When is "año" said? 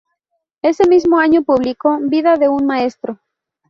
1.19-1.43